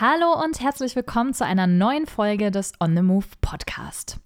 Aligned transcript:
Hallo 0.00 0.40
und 0.44 0.60
herzlich 0.60 0.94
willkommen 0.94 1.34
zu 1.34 1.44
einer 1.44 1.66
neuen 1.66 2.06
Folge 2.06 2.52
des 2.52 2.70
On 2.78 2.94
the 2.94 3.02
Move 3.02 3.26
Podcast. 3.40 4.20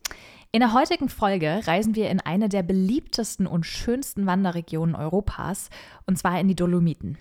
In 0.50 0.60
der 0.60 0.75
heutigen 0.75 1.08
Folge 1.08 1.62
reisen 1.64 1.95
wir 1.95 2.10
in 2.10 2.21
eine 2.21 2.50
der 2.50 2.63
beliebtesten 2.63 3.47
und 3.47 3.65
schönsten 3.65 4.27
Wanderregionen 4.27 4.95
Europas, 4.95 5.71
und 6.05 6.19
zwar 6.19 6.39
in 6.39 6.49
die 6.49 6.55
Dolomiten. 6.55 7.17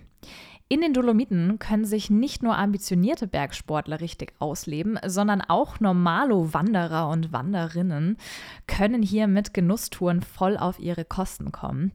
In 0.68 0.82
den 0.82 0.92
Dolomiten 0.92 1.60
können 1.60 1.86
sich 1.86 2.10
nicht 2.10 2.42
nur 2.42 2.58
ambitionierte 2.58 3.26
Bergsportler 3.26 4.02
richtig 4.02 4.34
ausleben, 4.38 4.98
sondern 5.06 5.40
auch 5.40 5.80
normale 5.80 6.52
Wanderer 6.52 7.08
und 7.08 7.32
Wanderinnen 7.32 8.18
können 8.66 9.02
hier 9.02 9.28
mit 9.28 9.54
Genusstouren 9.54 10.20
voll 10.20 10.58
auf 10.58 10.78
ihre 10.78 11.06
Kosten 11.06 11.52
kommen. 11.52 11.92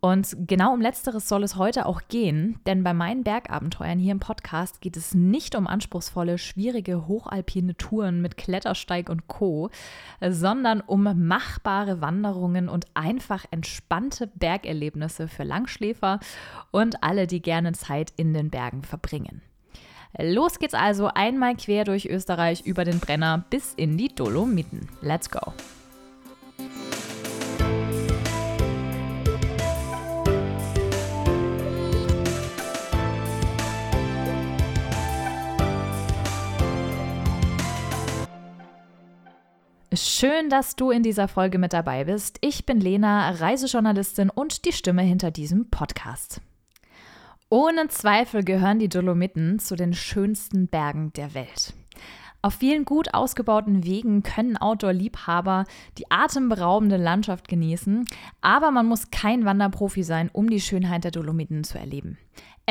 Und 0.00 0.34
genau 0.46 0.72
um 0.72 0.80
letzteres 0.80 1.28
soll 1.28 1.42
es 1.42 1.56
heute 1.56 1.84
auch 1.84 2.00
gehen, 2.08 2.58
denn 2.66 2.82
bei 2.82 2.94
meinen 2.94 3.22
Bergabenteuern 3.22 3.98
hier 3.98 4.12
im 4.12 4.20
Podcast 4.20 4.80
geht 4.80 4.96
es 4.96 5.14
nicht 5.14 5.54
um 5.54 5.66
anspruchsvolle, 5.66 6.38
schwierige, 6.38 7.06
hochalpine 7.06 7.76
Touren 7.76 8.22
mit 8.22 8.38
Klettersteig 8.38 9.10
und 9.10 9.28
Co., 9.28 9.68
sondern 10.26 10.80
um 10.80 11.26
machbare 11.26 12.00
Wanderungen 12.00 12.70
und 12.70 12.86
einfach 12.94 13.44
entspannte 13.50 14.26
Bergerlebnisse 14.26 15.28
für 15.28 15.44
Langschläfer 15.44 16.18
und 16.70 17.02
alle, 17.02 17.26
die 17.26 17.42
gerne 17.42 17.72
Zeit 17.72 18.12
in 18.16 18.32
den 18.32 18.48
Bergen 18.48 18.82
verbringen. 18.82 19.42
Los 20.18 20.58
geht's 20.58 20.74
also 20.74 21.08
einmal 21.14 21.56
quer 21.56 21.84
durch 21.84 22.06
Österreich 22.06 22.62
über 22.62 22.84
den 22.84 23.00
Brenner 23.00 23.44
bis 23.50 23.74
in 23.74 23.98
die 23.98 24.08
Dolomiten. 24.08 24.88
Let's 25.02 25.30
go! 25.30 25.52
Schön, 40.20 40.50
dass 40.50 40.76
du 40.76 40.90
in 40.90 41.02
dieser 41.02 41.28
Folge 41.28 41.56
mit 41.56 41.72
dabei 41.72 42.04
bist. 42.04 42.36
Ich 42.42 42.66
bin 42.66 42.78
Lena, 42.78 43.30
Reisejournalistin 43.30 44.28
und 44.28 44.66
die 44.66 44.72
Stimme 44.72 45.00
hinter 45.00 45.30
diesem 45.30 45.70
Podcast. 45.70 46.42
Ohne 47.48 47.88
Zweifel 47.88 48.44
gehören 48.44 48.78
die 48.78 48.90
Dolomiten 48.90 49.58
zu 49.60 49.76
den 49.76 49.94
schönsten 49.94 50.68
Bergen 50.68 51.10
der 51.14 51.32
Welt. 51.32 51.72
Auf 52.42 52.52
vielen 52.52 52.84
gut 52.84 53.14
ausgebauten 53.14 53.84
Wegen 53.84 54.22
können 54.22 54.58
Outdoor-Liebhaber 54.58 55.64
die 55.96 56.10
atemberaubende 56.10 56.98
Landschaft 56.98 57.48
genießen, 57.48 58.04
aber 58.42 58.70
man 58.72 58.84
muss 58.84 59.10
kein 59.10 59.46
Wanderprofi 59.46 60.02
sein, 60.02 60.28
um 60.34 60.50
die 60.50 60.60
Schönheit 60.60 61.04
der 61.04 61.12
Dolomiten 61.12 61.64
zu 61.64 61.78
erleben. 61.78 62.18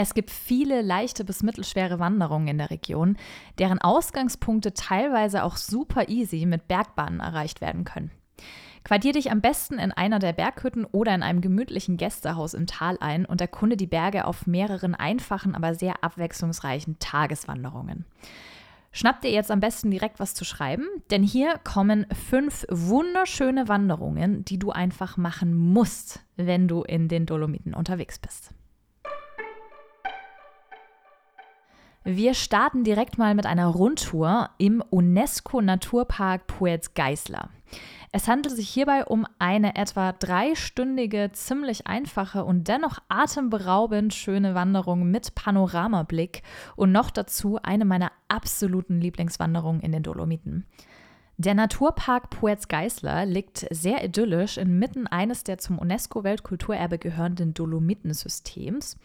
Es 0.02 0.14
gibt 0.14 0.32
viele 0.32 0.82
leichte 0.82 1.26
bis 1.26 1.44
mittelschwere 1.44 2.00
Wanderungen 2.00 2.48
in 2.48 2.58
der 2.58 2.70
Region, 2.70 3.18
deren 3.58 3.82
Ausgangspunkte 3.82 4.74
teilweise 4.74 5.44
auch 5.44 5.58
super 5.58 6.08
easy 6.08 6.46
mit 6.46 6.70
Bergbahnen 6.70 7.20
erreicht 7.20 7.60
werden 7.60 7.84
können. 7.84 8.10
Quartier 8.86 9.12
dich 9.12 9.30
am 9.30 9.42
besten 9.42 9.78
in 9.78 9.92
einer 9.92 10.20
der 10.20 10.32
Berghütten 10.32 10.86
oder 10.86 11.14
in 11.14 11.22
einem 11.22 11.42
gemütlichen 11.42 11.98
Gästehaus 11.98 12.54
im 12.54 12.66
Tal 12.66 12.96
ein 13.02 13.26
und 13.26 13.42
erkunde 13.42 13.76
die 13.76 13.88
Berge 13.88 14.24
auf 14.24 14.48
mehreren 14.48 14.96
einfachen, 14.96 15.54
aber 15.54 15.76
sehr 15.76 16.02
abwechslungsreichen 16.02 16.98
Tageswanderungen. 17.00 18.06
Schnapp 18.94 19.20
dir 19.20 19.32
jetzt 19.32 19.52
am 19.52 19.60
besten 19.60 19.92
direkt 19.92 20.22
was 20.22 20.34
zu 20.34 20.46
schreiben, 20.46 20.86
denn 21.12 21.24
hier 21.24 21.60
kommen 21.66 22.08
fünf 22.30 22.66
wunderschöne 22.70 23.68
Wanderungen, 23.68 24.46
die 24.46 24.60
du 24.60 24.72
einfach 24.72 25.18
machen 25.18 25.54
musst, 25.54 26.22
wenn 26.38 26.70
du 26.70 26.84
in 26.84 27.10
den 27.10 27.26
Dolomiten 27.26 27.74
unterwegs 27.74 28.18
bist. 28.18 28.54
Wir 32.12 32.34
starten 32.34 32.84
direkt 32.84 33.20
mal 33.20 33.36
mit 33.36 33.46
einer 33.46 33.68
Rundtour 33.68 34.50
im 34.58 34.82
UNESCO-Naturpark 34.90 36.48
Puez-Geisler. 36.48 37.52
Es 38.12 38.28
handelt 38.28 38.56
sich 38.56 38.68
hierbei 38.68 39.06
um 39.06 39.28
eine 39.38 39.76
etwa 39.76 40.14
dreistündige, 40.14 41.30
ziemlich 41.34 41.86
einfache 41.86 42.46
und 42.46 42.68
dennoch 42.68 42.98
atemberaubend 43.10 44.16
schöne 44.16 44.56
Wanderung 44.56 45.12
mit 45.12 45.36
Panoramablick 45.36 46.42
und 46.76 46.92
noch 46.92 47.12
dazu 47.12 47.60
eine 47.62 47.86
meiner 47.86 48.12
absoluten 48.28 49.00
Lieblingswanderungen 49.00 49.82
in 49.82 49.92
den 49.92 50.02
Dolomiten. 50.02 50.66
Der 51.40 51.54
Naturpark 51.54 52.32
Puez-Geisler 52.32 53.26
liegt 53.26 53.66
sehr 53.72 54.04
idyllisch 54.04 54.58
inmitten 54.58 55.08
eines 55.08 55.46
der 55.46 55.58
zum 55.58 55.80
UNESCO-Weltkulturerbe 55.80 56.98
gehörenden 56.98 57.54
Dolomitensystems. 57.54 58.98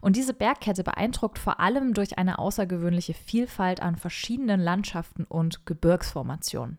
Und 0.00 0.16
diese 0.16 0.32
Bergkette 0.32 0.84
beeindruckt 0.84 1.38
vor 1.38 1.60
allem 1.60 1.92
durch 1.92 2.16
eine 2.16 2.38
außergewöhnliche 2.38 3.12
Vielfalt 3.12 3.82
an 3.82 3.96
verschiedenen 3.96 4.58
Landschaften 4.58 5.24
und 5.24 5.66
Gebirgsformationen. 5.66 6.78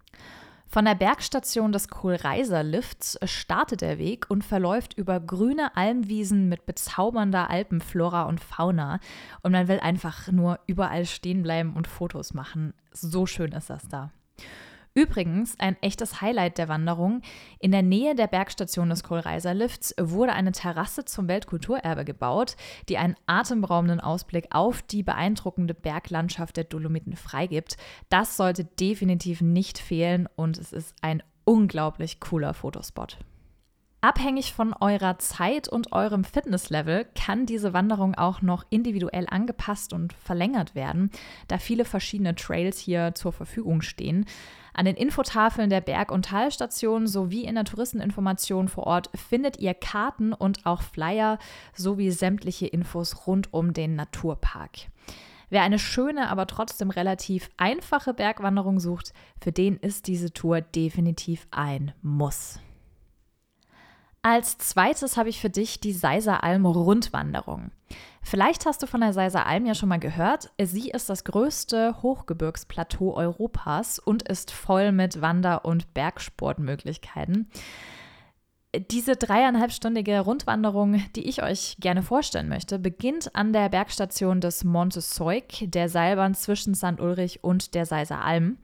Von 0.65 0.85
der 0.85 0.95
Bergstation 0.95 1.71
des 1.71 1.89
Kohlreiser-Lifts 1.89 3.19
startet 3.25 3.81
der 3.81 3.99
Weg 3.99 4.25
und 4.31 4.43
verläuft 4.43 4.97
über 4.97 5.19
grüne 5.19 5.77
Almwiesen 5.77 6.49
mit 6.49 6.65
bezaubernder 6.65 7.51
Alpenflora 7.51 8.23
und 8.23 8.39
Fauna. 8.39 8.99
Und 9.43 9.51
man 9.51 9.67
will 9.67 9.79
einfach 9.79 10.31
nur 10.31 10.57
überall 10.65 11.05
stehen 11.05 11.43
bleiben 11.43 11.75
und 11.75 11.85
Fotos 11.85 12.33
machen. 12.33 12.73
So 12.91 13.27
schön 13.27 13.51
ist 13.51 13.69
das 13.69 13.87
da. 13.87 14.09
Übrigens, 14.95 15.59
ein 15.59 15.75
echtes 15.81 16.21
Highlight 16.21 16.59
der 16.59 16.67
Wanderung. 16.67 17.21
In 17.59 17.71
der 17.71 17.81
Nähe 17.81 18.13
der 18.13 18.27
Bergstation 18.27 18.89
des 18.89 19.03
Kohlreiser 19.03 19.55
Lifts 19.55 19.95
wurde 19.99 20.33
eine 20.33 20.51
Terrasse 20.51 21.03
zum 21.03 21.27
Weltkulturerbe 21.27 22.05
gebaut, 22.05 22.55
die 22.89 22.99
einen 22.99 23.15
atemberaubenden 23.25 23.99
Ausblick 23.99 24.47
auf 24.51 24.83
die 24.83 25.01
beeindruckende 25.01 25.73
Berglandschaft 25.73 26.57
der 26.57 26.65
Dolomiten 26.65 27.15
freigibt. 27.15 27.75
Das 28.09 28.37
sollte 28.37 28.65
definitiv 28.65 29.41
nicht 29.41 29.79
fehlen 29.79 30.29
und 30.35 30.59
es 30.59 30.71
ist 30.71 30.93
ein 31.01 31.23
unglaublich 31.43 32.19
cooler 32.19 32.53
Fotospot. 32.53 33.17
Abhängig 34.03 34.51
von 34.51 34.73
eurer 34.81 35.17
Zeit 35.19 35.69
und 35.69 35.93
eurem 35.93 36.25
Fitnesslevel 36.25 37.05
kann 37.15 37.45
diese 37.45 37.71
Wanderung 37.71 38.15
auch 38.15 38.41
noch 38.41 38.65
individuell 38.69 39.27
angepasst 39.29 39.93
und 39.93 40.11
verlängert 40.11 40.75
werden, 40.75 41.09
da 41.47 41.57
viele 41.57 41.85
verschiedene 41.85 42.35
Trails 42.35 42.77
hier 42.79 43.15
zur 43.15 43.31
Verfügung 43.31 43.81
stehen. 43.81 44.25
An 44.73 44.83
den 44.83 44.97
Infotafeln 44.97 45.69
der 45.69 45.79
Berg- 45.79 46.11
und 46.11 46.25
Talstationen 46.25 47.07
sowie 47.07 47.45
in 47.45 47.55
der 47.55 47.63
Touristeninformation 47.63 48.67
vor 48.67 48.87
Ort 48.87 49.09
findet 49.15 49.59
ihr 49.59 49.73
Karten 49.73 50.33
und 50.33 50.65
auch 50.65 50.81
Flyer 50.81 51.39
sowie 51.73 52.11
sämtliche 52.11 52.67
Infos 52.67 53.25
rund 53.25 53.53
um 53.53 53.71
den 53.71 53.95
Naturpark. 53.95 54.89
Wer 55.49 55.61
eine 55.61 55.79
schöne, 55.79 56.29
aber 56.29 56.45
trotzdem 56.47 56.89
relativ 56.89 57.49
einfache 57.55 58.13
Bergwanderung 58.13 58.81
sucht, 58.81 59.13
für 59.39 59.53
den 59.53 59.77
ist 59.77 60.07
diese 60.07 60.33
Tour 60.33 60.59
definitiv 60.59 61.47
ein 61.51 61.93
Muss. 62.01 62.59
Als 64.25 64.57
zweites 64.57 65.17
habe 65.17 65.27
ich 65.27 65.41
für 65.41 65.49
dich 65.49 65.81
die 65.81 65.91
Seiser 65.91 66.45
Alm 66.45 66.65
Rundwanderung. 66.65 67.71
Vielleicht 68.21 68.65
hast 68.65 68.81
du 68.81 68.87
von 68.87 69.01
der 69.01 69.11
Seiser 69.11 69.45
Alm 69.45 69.65
ja 69.65 69.75
schon 69.75 69.89
mal 69.89 69.99
gehört. 69.99 70.49
Sie 70.61 70.89
ist 70.89 71.09
das 71.09 71.25
größte 71.25 72.01
Hochgebirgsplateau 72.01 73.13
Europas 73.15 73.99
und 73.99 74.23
ist 74.23 74.51
voll 74.51 74.93
mit 74.93 75.19
Wander- 75.19 75.65
und 75.65 75.93
Bergsportmöglichkeiten. 75.93 77.49
Diese 78.91 79.17
dreieinhalbstündige 79.17 80.21
Rundwanderung, 80.21 81.03
die 81.17 81.27
ich 81.27 81.43
euch 81.43 81.75
gerne 81.81 82.01
vorstellen 82.01 82.47
möchte, 82.47 82.79
beginnt 82.79 83.35
an 83.35 83.51
der 83.51 83.67
Bergstation 83.67 84.39
des 84.39 84.63
Monte 84.63 85.01
Soik, 85.01 85.69
der 85.69 85.89
Seilbahn 85.89 86.33
zwischen 86.33 86.75
St. 86.75 87.01
Ulrich 87.01 87.43
und 87.43 87.75
der 87.75 87.85
Seiser 87.85 88.23
Alm. 88.23 88.57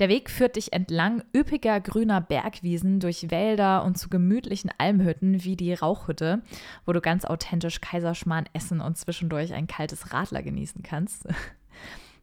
Der 0.00 0.08
Weg 0.08 0.30
führt 0.30 0.56
dich 0.56 0.72
entlang 0.72 1.22
üppiger 1.36 1.78
grüner 1.78 2.22
Bergwiesen 2.22 3.00
durch 3.00 3.30
Wälder 3.30 3.84
und 3.84 3.98
zu 3.98 4.08
gemütlichen 4.08 4.70
Almhütten 4.78 5.44
wie 5.44 5.56
die 5.56 5.74
Rauchhütte, 5.74 6.40
wo 6.86 6.94
du 6.94 7.02
ganz 7.02 7.26
authentisch 7.26 7.82
Kaiserschmarrn 7.82 8.46
essen 8.54 8.80
und 8.80 8.96
zwischendurch 8.96 9.52
ein 9.52 9.66
kaltes 9.66 10.14
Radler 10.14 10.42
genießen 10.42 10.82
kannst. 10.82 11.28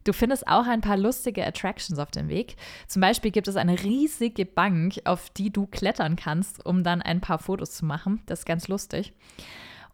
Du 0.04 0.14
findest 0.14 0.48
auch 0.48 0.66
ein 0.66 0.80
paar 0.80 0.96
lustige 0.96 1.46
Attractions 1.46 2.00
auf 2.00 2.12
dem 2.12 2.30
Weg. 2.30 2.56
Zum 2.88 3.02
Beispiel 3.02 3.30
gibt 3.30 3.50
es 3.50 3.58
eine 3.58 3.84
riesige 3.84 4.46
Bank, 4.46 5.02
auf 5.04 5.30
die 5.30 5.52
du 5.52 5.68
klettern 5.68 6.16
kannst, 6.16 6.66
um 6.66 6.82
dann 6.86 7.02
ein 7.02 7.20
paar 7.20 7.40
Fotos 7.40 7.72
zu 7.72 7.84
machen. 7.84 8.22
Das 8.26 8.40
ist 8.40 8.46
ganz 8.46 8.70
lustig. 8.70 9.12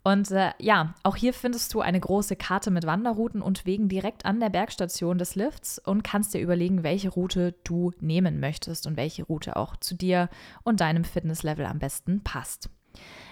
Und 0.04 0.32
äh, 0.32 0.52
ja, 0.60 0.94
auch 1.04 1.16
hier 1.16 1.34
findest 1.34 1.74
du 1.74 1.80
eine 1.80 2.00
große 2.00 2.36
Karte 2.36 2.72
mit 2.72 2.86
Wanderrouten 2.86 3.42
und 3.42 3.66
Wegen 3.66 3.88
direkt 3.88 4.26
an 4.26 4.42
der 4.42 4.50
Bergstation 4.50 5.18
des 5.18 5.36
Lifts 5.36 5.80
und 5.80 6.04
kannst 6.04 6.34
dir 6.34 6.42
überlegen, 6.42 6.84
welche 6.84 7.10
Route 7.10 7.56
du 7.64 7.92
nehmen 8.02 8.42
möchtest 8.42 8.86
und 8.86 8.98
welche 8.98 9.24
Route 9.24 9.56
auch 9.56 9.78
zu 9.78 9.96
dir 9.96 10.30
und 10.64 10.82
deinem 10.82 11.06
Fitnesslevel 11.06 11.66
am 11.66 11.80
besten 11.80 12.22
passt. 12.22 12.70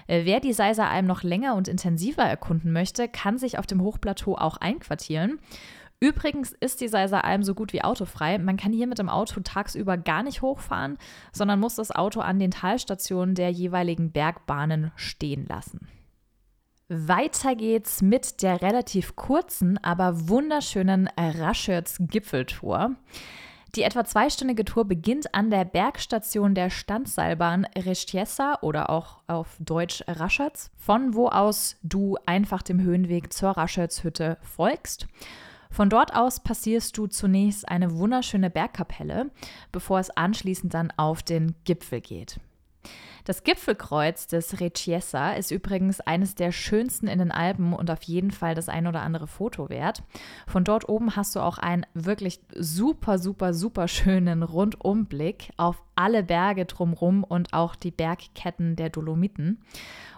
Äh, 0.08 0.24
wer 0.24 0.40
die 0.40 0.54
Seiser 0.54 0.90
Alm 0.90 1.06
noch 1.06 1.24
länger 1.24 1.56
und 1.56 1.68
intensiver 1.68 2.24
erkunden 2.24 2.72
möchte, 2.72 3.10
kann 3.10 3.38
sich 3.38 3.60
auf 3.60 3.68
dem 3.68 3.82
Hochplateau 3.82 4.38
auch 4.38 4.56
einquartieren. 4.56 5.40
Übrigens 6.00 6.54
ist 6.54 6.80
die 6.80 6.88
Seiser 6.88 7.26
Alm 7.26 7.44
so 7.44 7.54
gut 7.54 7.74
wie 7.74 7.84
autofrei. 7.84 8.40
Man 8.40 8.58
kann 8.58 8.72
hier 8.72 8.88
mit 8.88 8.98
dem 8.98 9.10
Auto 9.10 9.42
tagsüber 9.42 9.98
gar 9.98 10.24
nicht 10.24 10.42
hochfahren, 10.42 10.98
sondern 11.34 11.60
muss 11.60 11.76
das 11.76 11.92
Auto 11.92 12.22
an 12.22 12.40
den 12.40 12.50
Talstationen 12.50 13.36
der 13.36 13.52
jeweiligen 13.52 14.12
Bergbahnen 14.12 14.92
stehen 14.96 15.46
lassen. 15.46 15.88
Weiter 16.94 17.56
geht's 17.56 18.02
mit 18.02 18.42
der 18.42 18.62
relativ 18.62 19.16
kurzen, 19.16 19.78
aber 19.82 20.28
wunderschönen 20.28 21.08
Raschöts 21.18 21.96
Gipfeltour. 22.02 22.98
Die 23.76 23.84
etwa 23.84 24.04
zweistündige 24.04 24.66
Tour 24.66 24.84
beginnt 24.84 25.34
an 25.34 25.50
der 25.50 25.64
Bergstation 25.64 26.54
der 26.54 26.70
Standseilbahn 26.70 27.66
Restiesa 27.78 28.58
oder 28.62 28.90
auch 28.90 29.20
auf 29.28 29.56
Deutsch 29.60 30.04
Raschötz, 30.06 30.70
von 30.76 31.14
wo 31.14 31.30
aus 31.30 31.78
du 31.82 32.18
einfach 32.26 32.62
dem 32.62 32.82
Höhenweg 32.82 33.32
zur 33.32 33.52
Raschötz-Hütte 33.52 34.38
folgst. 34.42 35.08
Von 35.70 35.90
dort 35.90 36.14
aus 36.14 36.42
passierst 36.42 36.98
du 36.98 37.08
zunächst 37.08 37.70
eine 37.70 37.96
wunderschöne 37.96 38.50
Bergkapelle, 38.50 39.32
bevor 39.72 40.00
es 40.00 40.10
anschließend 40.10 40.74
dann 40.74 40.92
auf 40.98 41.24
den 41.24 41.56
Gipfel 41.64 42.02
geht. 42.02 42.42
Das 43.26 43.44
Gipfelkreuz 43.44 44.28
des 44.28 44.60
Reciesa 44.60 45.34
ist 45.34 45.52
übrigens 45.52 46.02
eines 46.02 46.36
der 46.36 46.52
schönsten 46.52 47.08
in 47.08 47.20
den 47.20 47.32
Alpen 47.32 47.74
und 47.74 47.92
auf 47.92 48.02
jeden 48.04 48.32
Fall 48.32 48.56
das 48.56 48.68
ein 48.68 48.88
oder 48.88 49.02
andere 49.02 49.28
Foto 49.28 49.70
wert. 49.70 50.04
Von 50.48 50.64
dort 50.64 50.90
oben 50.90 51.16
hast 51.16 51.36
du 51.36 51.40
auch 51.40 51.58
einen 51.58 51.86
wirklich 51.94 52.40
super, 52.56 53.20
super, 53.20 53.54
super 53.54 53.88
schönen 53.88 54.44
Rundumblick 54.44 55.52
auf 55.58 55.84
alle 55.96 56.24
Berge 56.24 56.66
drumherum 56.66 57.24
und 57.24 57.54
auch 57.54 57.76
die 57.76 57.92
Bergketten 57.92 58.76
der 58.76 58.90
Dolomiten. 58.90 59.62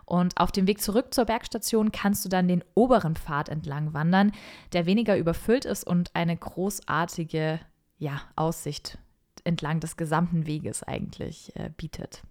Und 0.06 0.38
auf 0.38 0.52
dem 0.52 0.68
Weg 0.68 0.82
zurück 0.82 1.14
zur 1.14 1.26
Bergstation 1.26 1.92
kannst 1.92 2.26
du 2.26 2.30
dann 2.30 2.48
den 2.48 2.64
oberen 2.76 3.16
Pfad 3.16 3.50
entlang 3.50 3.94
wandern, 3.94 4.32
der 4.74 4.86
weniger 4.86 5.18
überfüllt 5.18 5.66
ist 5.66 5.86
und 5.86 6.12
eine 6.14 6.36
großartige 6.36 7.60
ja, 7.98 8.22
Aussicht 8.36 8.98
entlang 9.44 9.80
des 9.80 9.98
gesamten 9.98 10.46
Weges 10.46 10.84
eigentlich 10.84 11.56
äh, 11.56 11.70
bietet. 11.76 12.24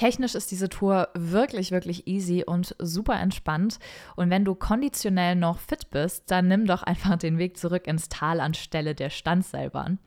Technisch 0.00 0.34
ist 0.34 0.50
diese 0.50 0.70
Tour 0.70 1.10
wirklich, 1.12 1.72
wirklich 1.72 2.06
easy 2.06 2.42
und 2.42 2.74
super 2.78 3.20
entspannt. 3.20 3.78
Und 4.16 4.30
wenn 4.30 4.46
du 4.46 4.54
konditionell 4.54 5.36
noch 5.36 5.58
fit 5.58 5.90
bist, 5.90 6.30
dann 6.30 6.48
nimm 6.48 6.64
doch 6.64 6.82
einfach 6.82 7.18
den 7.18 7.36
Weg 7.36 7.58
zurück 7.58 7.86
ins 7.86 8.08
Tal 8.08 8.40
anstelle 8.40 8.94
der 8.94 9.10
Standseilbahn. 9.10 9.98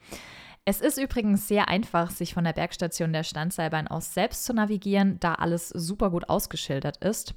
Es 0.66 0.82
ist 0.82 0.98
übrigens 0.98 1.48
sehr 1.48 1.68
einfach, 1.68 2.10
sich 2.10 2.34
von 2.34 2.44
der 2.44 2.54
Bergstation 2.54 3.14
der 3.14 3.22
Standseilbahn 3.22 3.88
aus 3.88 4.16
selbst 4.16 4.46
zu 4.46 4.56
navigieren, 4.56 5.20
da 5.20 5.36
alles 5.36 5.70
super 5.70 6.10
gut 6.10 6.28
ausgeschildert 6.28 6.98
ist. 7.06 7.36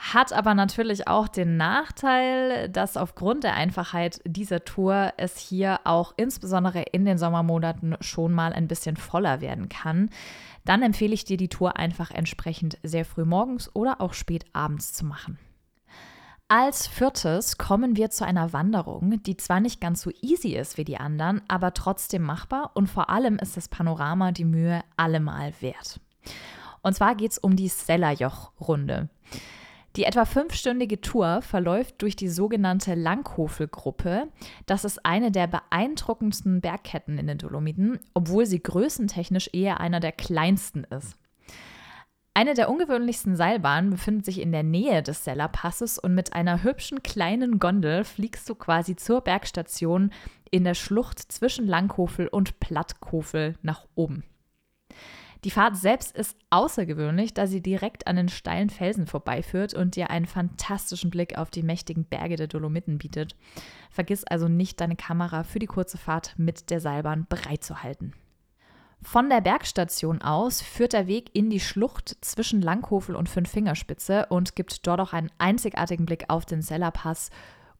Hat 0.00 0.32
aber 0.32 0.54
natürlich 0.54 1.08
auch 1.08 1.28
den 1.28 1.58
Nachteil, 1.58 2.70
dass 2.70 2.96
aufgrund 2.96 3.44
der 3.44 3.54
Einfachheit 3.54 4.20
dieser 4.24 4.64
Tour 4.64 5.12
es 5.18 5.36
hier 5.36 5.80
auch 5.84 6.14
insbesondere 6.16 6.82
in 6.82 7.04
den 7.04 7.18
Sommermonaten 7.18 7.96
schon 8.00 8.32
mal 8.32 8.52
ein 8.54 8.66
bisschen 8.66 8.96
voller 8.96 9.42
werden 9.42 9.68
kann 9.68 10.08
dann 10.64 10.82
empfehle 10.82 11.14
ich 11.14 11.24
dir, 11.24 11.36
die 11.36 11.48
Tour 11.48 11.76
einfach 11.76 12.10
entsprechend 12.10 12.78
sehr 12.82 13.04
früh 13.04 13.24
morgens 13.24 13.74
oder 13.74 14.00
auch 14.00 14.14
spät 14.14 14.44
abends 14.52 14.92
zu 14.92 15.04
machen. 15.04 15.38
Als 16.48 16.88
viertes 16.88 17.58
kommen 17.58 17.96
wir 17.96 18.10
zu 18.10 18.26
einer 18.26 18.52
Wanderung, 18.52 19.22
die 19.22 19.36
zwar 19.36 19.60
nicht 19.60 19.80
ganz 19.80 20.02
so 20.02 20.10
easy 20.20 20.56
ist 20.56 20.78
wie 20.78 20.84
die 20.84 20.98
anderen, 20.98 21.42
aber 21.46 21.74
trotzdem 21.74 22.22
machbar 22.22 22.72
und 22.74 22.88
vor 22.88 23.08
allem 23.08 23.36
ist 23.36 23.56
das 23.56 23.68
Panorama 23.68 24.32
die 24.32 24.44
Mühe 24.44 24.82
allemal 24.96 25.52
wert. 25.60 26.00
Und 26.82 26.94
zwar 26.94 27.14
geht 27.14 27.32
es 27.32 27.38
um 27.38 27.54
die 27.54 27.68
Sellerjoch-Runde. 27.68 29.08
Die 29.96 30.04
etwa 30.04 30.24
fünfstündige 30.24 31.00
Tour 31.00 31.42
verläuft 31.42 32.00
durch 32.00 32.14
die 32.14 32.28
sogenannte 32.28 32.94
Langhofelgruppe. 32.94 34.28
Das 34.66 34.84
ist 34.84 35.04
eine 35.04 35.32
der 35.32 35.48
beeindruckendsten 35.48 36.60
Bergketten 36.60 37.18
in 37.18 37.26
den 37.26 37.38
Dolomiten, 37.38 37.98
obwohl 38.14 38.46
sie 38.46 38.62
größentechnisch 38.62 39.50
eher 39.52 39.80
einer 39.80 39.98
der 39.98 40.12
kleinsten 40.12 40.84
ist. 40.84 41.16
Eine 42.32 42.54
der 42.54 42.70
ungewöhnlichsten 42.70 43.34
Seilbahnen 43.34 43.90
befindet 43.90 44.24
sich 44.24 44.40
in 44.40 44.52
der 44.52 44.62
Nähe 44.62 45.02
des 45.02 45.24
Sellerpasses 45.24 45.98
und 45.98 46.14
mit 46.14 46.32
einer 46.32 46.62
hübschen 46.62 47.02
kleinen 47.02 47.58
Gondel 47.58 48.04
fliegst 48.04 48.48
du 48.48 48.54
quasi 48.54 48.94
zur 48.94 49.20
Bergstation 49.20 50.12
in 50.52 50.62
der 50.62 50.74
Schlucht 50.74 51.18
zwischen 51.18 51.66
Langhofel 51.66 52.28
und 52.28 52.60
Plattkofel 52.60 53.56
nach 53.62 53.84
oben. 53.96 54.22
Die 55.44 55.50
Fahrt 55.50 55.76
selbst 55.76 56.14
ist 56.14 56.36
außergewöhnlich, 56.50 57.32
da 57.32 57.46
sie 57.46 57.62
direkt 57.62 58.06
an 58.06 58.16
den 58.16 58.28
steilen 58.28 58.68
Felsen 58.68 59.06
vorbeiführt 59.06 59.72
und 59.72 59.96
dir 59.96 60.10
einen 60.10 60.26
fantastischen 60.26 61.10
Blick 61.10 61.38
auf 61.38 61.50
die 61.50 61.62
mächtigen 61.62 62.04
Berge 62.04 62.36
der 62.36 62.46
Dolomiten 62.46 62.98
bietet. 62.98 63.36
Vergiss 63.90 64.24
also 64.24 64.48
nicht, 64.48 64.80
deine 64.80 64.96
Kamera 64.96 65.44
für 65.44 65.58
die 65.58 65.66
kurze 65.66 65.96
Fahrt 65.96 66.34
mit 66.36 66.68
der 66.68 66.80
Seilbahn 66.80 67.26
bereitzuhalten. 67.28 68.12
Von 69.02 69.30
der 69.30 69.40
Bergstation 69.40 70.20
aus 70.20 70.60
führt 70.60 70.92
der 70.92 71.06
Weg 71.06 71.30
in 71.32 71.48
die 71.48 71.60
Schlucht 71.60 72.18
zwischen 72.20 72.60
Langhofel 72.60 73.16
und 73.16 73.30
Fünffingerspitze 73.30 74.26
und 74.26 74.56
gibt 74.56 74.86
dort 74.86 75.00
auch 75.00 75.14
einen 75.14 75.30
einzigartigen 75.38 76.04
Blick 76.04 76.24
auf 76.28 76.44
den 76.44 76.60
Sellerpass 76.60 77.30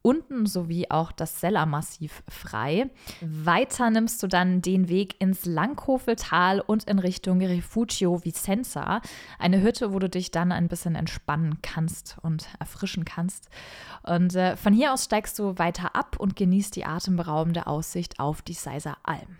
unten 0.01 0.45
sowie 0.45 0.87
auch 0.89 1.11
das 1.11 1.39
Sellermassiv 1.39 2.23
frei. 2.27 2.89
Weiter 3.21 3.89
nimmst 3.89 4.21
du 4.23 4.27
dann 4.27 4.61
den 4.61 4.89
Weg 4.89 5.15
ins 5.19 5.45
Langhofeltal 5.45 6.61
und 6.61 6.85
in 6.85 6.99
Richtung 6.99 7.41
Refugio 7.41 8.23
Vicenza, 8.23 9.01
eine 9.39 9.61
Hütte, 9.61 9.93
wo 9.93 9.99
du 9.99 10.09
dich 10.09 10.31
dann 10.31 10.51
ein 10.51 10.67
bisschen 10.67 10.95
entspannen 10.95 11.61
kannst 11.61 12.17
und 12.21 12.47
erfrischen 12.59 13.05
kannst. 13.05 13.49
Und 14.03 14.35
äh, 14.35 14.55
von 14.57 14.73
hier 14.73 14.93
aus 14.93 15.05
steigst 15.05 15.37
du 15.39 15.57
weiter 15.57 15.95
ab 15.95 16.17
und 16.19 16.35
genießt 16.35 16.75
die 16.75 16.85
atemberaubende 16.85 17.67
Aussicht 17.67 18.19
auf 18.19 18.41
die 18.41 18.53
Seiser 18.53 18.97
Alm. 19.03 19.37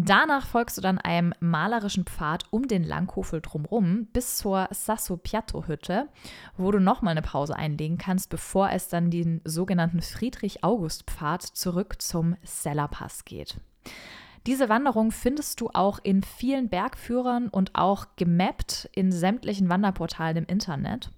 Danach 0.00 0.46
folgst 0.46 0.78
du 0.78 0.80
dann 0.80 0.98
einem 0.98 1.34
malerischen 1.40 2.04
Pfad 2.04 2.44
um 2.52 2.68
den 2.68 2.84
Langhofel 2.84 3.40
drumherum 3.40 4.06
bis 4.12 4.36
zur 4.36 4.68
Sasso 4.70 5.16
Piatto 5.16 5.66
Hütte, 5.66 6.08
wo 6.56 6.70
du 6.70 6.78
nochmal 6.78 7.10
eine 7.10 7.22
Pause 7.22 7.56
einlegen 7.56 7.98
kannst, 7.98 8.30
bevor 8.30 8.70
es 8.70 8.88
dann 8.88 9.10
den 9.10 9.40
sogenannten 9.44 10.00
Friedrich-August-Pfad 10.00 11.42
zurück 11.42 12.00
zum 12.00 12.36
Sellerpass 12.44 13.24
geht. 13.24 13.56
Diese 14.46 14.68
Wanderung 14.68 15.10
findest 15.10 15.60
du 15.60 15.70
auch 15.74 15.98
in 16.00 16.22
vielen 16.22 16.68
Bergführern 16.68 17.48
und 17.48 17.74
auch 17.74 18.06
gemappt 18.14 18.88
in 18.94 19.10
sämtlichen 19.10 19.68
Wanderportalen 19.68 20.36
im 20.36 20.46
Internet. 20.46 21.10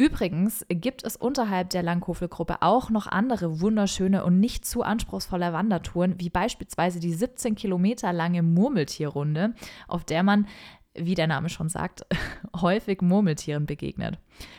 Übrigens 0.00 0.64
gibt 0.70 1.04
es 1.04 1.14
unterhalb 1.14 1.68
der 1.68 1.82
Langhofelgruppe 1.82 2.62
auch 2.62 2.88
noch 2.88 3.06
andere 3.06 3.60
wunderschöne 3.60 4.24
und 4.24 4.40
nicht 4.40 4.64
zu 4.64 4.82
anspruchsvolle 4.82 5.52
Wandertouren, 5.52 6.18
wie 6.18 6.30
beispielsweise 6.30 7.00
die 7.00 7.12
17 7.12 7.54
Kilometer 7.54 8.10
lange 8.14 8.42
Murmeltierrunde, 8.42 9.52
auf 9.88 10.04
der 10.04 10.22
man 10.22 10.48
wie 10.94 11.14
der 11.14 11.26
Name 11.26 11.50
schon 11.50 11.68
sagt, 11.68 12.06
häufig 12.56 13.02
Murmeltieren 13.02 13.66
begegnet. 13.66 14.18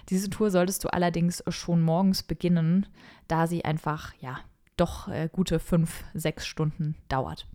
Diese 0.09 0.29
Tour 0.29 0.51
solltest 0.51 0.83
du 0.83 0.93
allerdings 0.93 1.43
schon 1.47 1.81
morgens 1.81 2.21
beginnen, 2.21 2.85
da 3.27 3.47
sie 3.47 3.65
einfach, 3.65 4.13
ja, 4.19 4.41
doch 4.77 5.07
äh, 5.07 5.27
gute 5.31 5.57
fünf, 5.57 6.03
sechs 6.13 6.45
Stunden 6.45 6.93
dauert. 7.09 7.47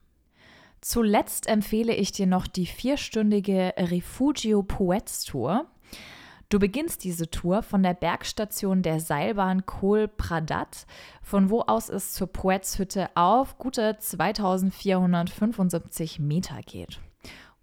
Zuletzt 0.80 1.46
empfehle 1.46 1.94
ich 1.94 2.10
dir 2.10 2.26
noch 2.26 2.48
die 2.48 2.66
vierstündige 2.66 3.74
Refugio 3.76 4.64
Poets 4.64 5.24
Tour. 5.24 5.66
Du 6.48 6.60
beginnst 6.60 7.02
diese 7.02 7.28
Tour 7.28 7.64
von 7.64 7.82
der 7.82 7.94
Bergstation 7.94 8.82
der 8.82 9.00
Seilbahn 9.00 9.66
Kohl 9.66 10.06
Pradat, 10.06 10.86
von 11.20 11.50
wo 11.50 11.62
aus 11.62 11.88
es 11.88 12.12
zur 12.12 12.28
Poetshütte 12.28 13.08
auf 13.16 13.58
gute 13.58 13.96
2475 13.98 16.20
Meter 16.20 16.60
geht. 16.64 17.00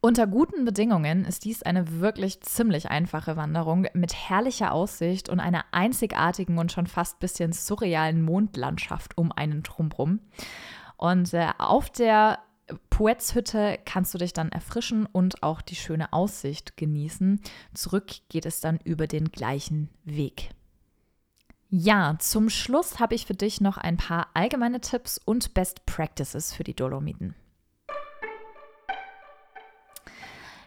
Unter 0.01 0.27
guten 0.27 0.65
Bedingungen 0.65 1.23
ist 1.23 1.45
dies 1.45 1.63
eine 1.63 2.01
wirklich 2.01 2.41
ziemlich 2.41 2.89
einfache 2.89 3.37
Wanderung 3.37 3.87
mit 3.93 4.13
herrlicher 4.13 4.73
Aussicht 4.73 5.29
und 5.29 5.39
einer 5.39 5.63
einzigartigen 5.71 6.57
und 6.57 6.73
schon 6.73 6.87
fast 6.87 7.21
bisschen 7.21 7.53
surrealen 7.53 8.21
Mondlandschaft 8.21 9.17
um 9.17 9.31
einen 9.31 9.63
drumherum. 9.63 10.19
Und 10.97 11.33
äh, 11.33 11.51
auf 11.57 11.89
der 11.89 12.39
Poetshütte 12.89 13.79
kannst 13.85 14.13
du 14.13 14.17
dich 14.17 14.33
dann 14.33 14.49
erfrischen 14.49 15.05
und 15.05 15.43
auch 15.43 15.61
die 15.61 15.75
schöne 15.75 16.13
Aussicht 16.13 16.77
genießen. 16.77 17.41
Zurück 17.73 18.11
geht 18.29 18.45
es 18.45 18.61
dann 18.61 18.79
über 18.83 19.07
den 19.07 19.31
gleichen 19.31 19.89
Weg. 20.03 20.49
Ja, 21.69 22.17
zum 22.19 22.49
Schluss 22.49 22.99
habe 22.99 23.15
ich 23.15 23.25
für 23.25 23.33
dich 23.33 23.59
noch 23.59 23.77
ein 23.77 23.97
paar 23.97 24.27
allgemeine 24.35 24.79
Tipps 24.79 25.17
und 25.17 25.53
Best 25.53 25.85
Practices 25.85 26.53
für 26.53 26.63
die 26.63 26.75
Dolomiten. 26.75 27.35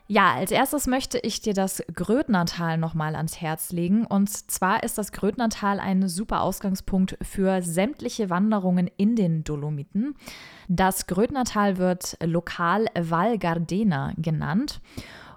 Ja, 0.09 0.35
als 0.35 0.53
erstes 0.53 0.87
möchte 0.87 1.19
ich 1.19 1.41
dir 1.41 1.53
das 1.53 1.83
Grödnertal 1.93 2.79
nochmal 2.79 3.17
ans 3.17 3.41
Herz 3.41 3.73
legen. 3.73 4.07
Und 4.07 4.29
zwar 4.29 4.85
ist 4.85 4.99
das 4.99 5.11
Grödnertal 5.11 5.81
ein 5.81 6.09
super 6.09 6.43
Ausgangspunkt 6.43 7.19
für 7.23 7.61
sämtliche 7.61 8.31
Wanderungen 8.31 8.89
in 8.97 9.17
den 9.17 9.43
Dolomiten. 9.43 10.15
Das 10.69 11.09
Grödnertal 11.09 11.79
wird 11.79 12.17
lokal 12.23 12.87
Val 12.97 13.37
Gardena 13.39 14.13
genannt. 14.17 14.81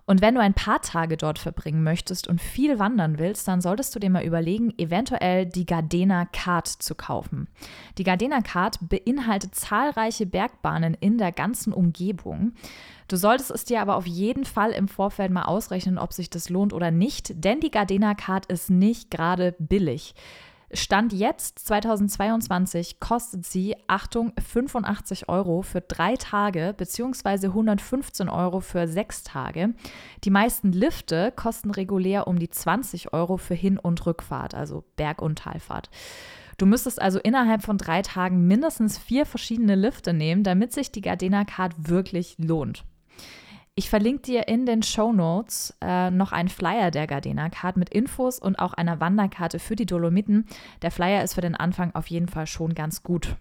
Und 0.10 0.22
wenn 0.22 0.34
du 0.34 0.42
ein 0.42 0.56
paar 0.56 0.82
Tage 0.82 1.18
dort 1.18 1.38
verbringen 1.38 1.84
möchtest 1.84 2.28
und 2.28 2.42
viel 2.42 2.80
wandern 2.80 3.20
willst, 3.20 3.48
dann 3.48 3.62
solltest 3.62 3.94
du 3.94 4.00
dir 4.00 4.10
mal 4.10 4.26
überlegen, 4.26 4.74
eventuell 4.80 5.46
die 5.46 5.68
Gardena 5.68 6.26
Card 6.26 6.68
zu 6.68 6.96
kaufen. 6.96 7.48
Die 8.00 8.04
Gardena 8.04 8.42
Card 8.42 8.80
beinhaltet 8.82 9.54
zahlreiche 9.54 10.26
Bergbahnen 10.26 10.96
in 11.00 11.20
der 11.20 11.32
ganzen 11.32 11.74
Umgebung. 11.74 12.54
Du 13.08 13.18
solltest 13.18 13.52
es 13.52 13.66
dir 13.66 13.82
aber 13.82 13.98
auf 13.98 14.08
jeden 14.08 14.46
Fall 14.46 14.72
im 14.72 14.88
Vorfeld 14.88 15.30
mal 15.30 15.44
ausrechnen, 15.44 16.00
ob 16.00 16.12
sich 16.12 16.32
das 16.32 16.50
lohnt 16.50 16.74
oder 16.74 16.90
nicht, 16.90 17.44
denn 17.46 17.60
die 17.60 17.70
Gardena 17.70 18.16
Card 18.16 18.48
ist 18.48 18.72
nicht 18.72 19.12
gerade 19.12 19.54
billig. 19.60 20.16
Stand 20.72 21.14
jetzt 21.14 21.60
2022 21.60 23.00
kostet 23.00 23.46
sie, 23.46 23.76
Achtung, 23.88 24.34
85 24.40 25.28
Euro 25.28 25.64
für 25.64 25.82
drei 25.82 26.16
Tage 26.16 26.76
beziehungsweise 26.78 27.48
115 27.48 28.30
Euro 28.30 28.60
für 28.60 28.88
sechs 28.88 29.24
Tage. 29.24 29.74
Die 30.24 30.30
meisten 30.30 30.72
Lifte 30.72 31.34
kosten 31.36 31.72
regulär 31.72 32.28
um 32.28 32.38
die 32.38 32.50
20 32.50 33.14
Euro 33.14 33.38
für 33.38 33.56
Hin- 33.56 33.80
und 33.80 34.06
Rückfahrt, 34.06 34.54
also 34.54 34.84
Berg- 34.96 35.24
und 35.24 35.40
Talfahrt. 35.40 35.90
Du 36.60 36.68
müsstest 36.68 37.02
also 37.02 37.20
innerhalb 37.20 37.64
von 37.64 37.78
drei 37.78 38.04
Tagen 38.04 38.46
mindestens 38.46 38.98
vier 38.98 39.26
verschiedene 39.26 39.76
Lifte 39.76 40.14
nehmen, 40.14 40.44
damit 40.44 40.74
sich 40.74 40.92
die 40.92 41.02
Gardena 41.02 41.46
Card 41.46 41.74
wirklich 41.90 42.36
lohnt. 42.38 42.84
Ich 43.80 43.90
verlinke 43.90 44.24
dir 44.24 44.50
in 44.50 44.66
den 44.66 44.84
Show 44.84 45.14
Notes 45.14 45.74
äh, 45.80 46.12
noch 46.12 46.34
einen 46.34 46.50
Flyer 46.50 46.92
der 46.92 47.08
Gardena 47.08 47.48
Card 47.48 47.78
mit 47.78 47.88
Infos 47.88 48.38
und 48.38 48.60
auch 48.60 48.74
einer 48.74 49.00
Wanderkarte 49.00 49.58
für 49.58 49.78
die 49.78 49.86
Dolomiten. 49.86 50.48
Der 50.82 50.92
Flyer 50.92 51.24
ist 51.24 51.36
für 51.36 51.40
den 51.40 51.56
Anfang 51.56 51.96
auf 51.96 52.08
jeden 52.08 52.28
Fall 52.28 52.46
schon 52.46 52.76
ganz 52.76 53.04
gut. 53.04 53.38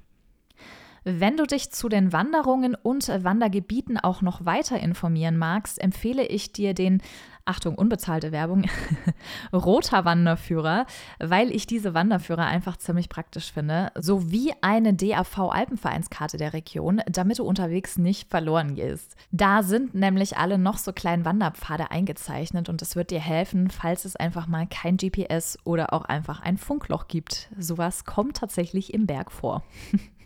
Wenn 1.10 1.38
du 1.38 1.46
dich 1.46 1.70
zu 1.70 1.88
den 1.88 2.12
Wanderungen 2.12 2.74
und 2.74 3.08
Wandergebieten 3.08 3.96
auch 3.96 4.20
noch 4.20 4.44
weiter 4.44 4.78
informieren 4.78 5.38
magst, 5.38 5.80
empfehle 5.80 6.26
ich 6.26 6.52
dir 6.52 6.74
den, 6.74 7.00
Achtung, 7.46 7.76
unbezahlte 7.76 8.30
Werbung, 8.30 8.66
Roter 9.54 10.04
Wanderführer, 10.04 10.84
weil 11.18 11.50
ich 11.50 11.66
diese 11.66 11.94
Wanderführer 11.94 12.44
einfach 12.44 12.76
ziemlich 12.76 13.08
praktisch 13.08 13.52
finde, 13.52 13.90
sowie 13.94 14.52
eine 14.60 14.92
DAV 14.92 15.38
Alpenvereinskarte 15.50 16.36
der 16.36 16.52
Region, 16.52 17.00
damit 17.06 17.38
du 17.38 17.44
unterwegs 17.44 17.96
nicht 17.96 18.28
verloren 18.28 18.74
gehst. 18.74 19.16
Da 19.30 19.62
sind 19.62 19.94
nämlich 19.94 20.36
alle 20.36 20.58
noch 20.58 20.76
so 20.76 20.92
kleinen 20.92 21.24
Wanderpfade 21.24 21.90
eingezeichnet 21.90 22.68
und 22.68 22.82
es 22.82 22.96
wird 22.96 23.10
dir 23.10 23.20
helfen, 23.20 23.70
falls 23.70 24.04
es 24.04 24.14
einfach 24.14 24.46
mal 24.46 24.66
kein 24.66 24.98
GPS 24.98 25.56
oder 25.64 25.94
auch 25.94 26.04
einfach 26.04 26.42
ein 26.42 26.58
Funkloch 26.58 27.08
gibt. 27.08 27.48
Sowas 27.56 28.04
kommt 28.04 28.36
tatsächlich 28.36 28.92
im 28.92 29.06
Berg 29.06 29.32
vor. 29.32 29.62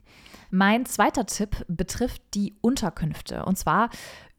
Mein 0.55 0.85
zweiter 0.85 1.25
Tipp 1.25 1.65
betrifft 1.67 2.21
die 2.35 2.55
Unterkünfte. 2.61 3.47
Und 3.47 3.57
zwar 3.57 3.89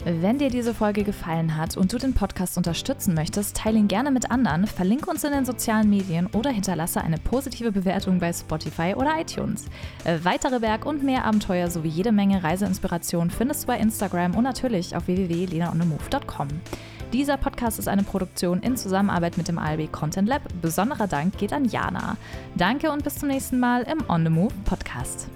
Wenn 0.05 0.37
dir 0.37 0.49
diese 0.49 0.73
Folge 0.73 1.03
gefallen 1.03 1.57
hat 1.57 1.75
und 1.75 1.91
du 1.91 1.97
den 1.97 2.13
Podcast 2.13 2.55
unterstützen 2.55 3.13
möchtest, 3.15 3.57
teile 3.57 3.77
ihn 3.77 3.89
gerne 3.89 4.11
mit 4.11 4.31
anderen, 4.31 4.65
verlinke 4.65 5.09
uns 5.09 5.25
in 5.25 5.33
den 5.33 5.43
sozialen 5.43 5.89
Medien 5.89 6.27
oder 6.27 6.49
hinterlasse 6.49 7.01
eine 7.01 7.17
positive 7.17 7.73
Bewertung 7.73 8.19
bei 8.19 8.31
Spotify 8.31 8.93
oder 8.95 9.19
iTunes. 9.19 9.65
Weitere 10.23 10.61
Berg- 10.61 10.85
und 10.85 11.03
mehr 11.03 11.25
Abenteuer 11.25 11.69
sowie 11.69 11.89
jede 11.89 12.13
Menge 12.13 12.41
Reiseinspiration 12.41 13.29
findest 13.29 13.63
du 13.63 13.67
bei 13.67 13.79
Instagram 13.79 14.35
und 14.35 14.45
natürlich 14.45 14.95
auf 14.95 15.07
www.lenaonemove.com. 15.07 16.47
Dieser 17.13 17.37
Podcast 17.37 17.79
ist 17.79 17.87
eine 17.87 18.03
Produktion 18.03 18.61
in 18.61 18.75
Zusammenarbeit 18.75 19.37
mit 19.37 19.47
dem 19.47 19.57
ALB 19.57 19.91
Content 19.91 20.27
Lab. 20.27 20.41
Besonderer 20.61 21.07
Dank 21.07 21.37
geht 21.37 21.53
an 21.53 21.65
Jana. 21.65 22.17
Danke 22.55 22.91
und 22.91 23.03
bis 23.03 23.15
zum 23.15 23.29
nächsten 23.29 23.59
Mal 23.59 23.83
im 23.83 24.03
On 24.09 24.23
the 24.23 24.29
Move 24.29 24.53
Podcast. 24.65 25.29